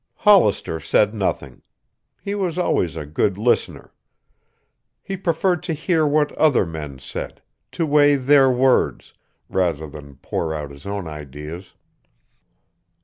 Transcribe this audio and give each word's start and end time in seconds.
Hollister 0.15 0.79
said 0.79 1.13
nothing. 1.13 1.61
He 2.23 2.33
was 2.33 2.57
always 2.57 2.95
a 2.95 3.05
good 3.05 3.37
listener. 3.37 3.93
He 5.03 5.15
preferred 5.15 5.61
to 5.61 5.73
hear 5.73 6.07
what 6.07 6.31
other 6.31 6.65
men 6.65 6.97
said, 6.97 7.39
to 7.73 7.85
weigh 7.85 8.15
their 8.15 8.49
words, 8.51 9.13
rather 9.47 9.85
than 9.87 10.15
pour 10.15 10.55
out 10.55 10.71
his 10.71 10.87
own 10.87 11.07
ideas. 11.07 11.75